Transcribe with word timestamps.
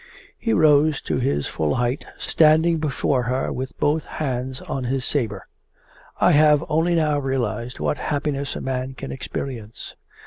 He 0.39 0.51
rose 0.51 0.99
to 1.03 1.17
his 1.19 1.45
full 1.45 1.75
height, 1.75 2.07
standing 2.17 2.79
before 2.79 3.21
her 3.21 3.53
with 3.53 3.77
both 3.77 4.03
hands 4.05 4.59
on 4.59 4.85
his 4.85 5.05
sabre. 5.05 5.45
'I 6.19 6.31
have 6.31 6.65
only 6.67 6.95
now 6.95 7.19
realized 7.19 7.79
what 7.79 7.99
happiness 7.99 8.55
a 8.55 8.61
man 8.61 8.95
can 8.95 9.11
experience! 9.11 9.93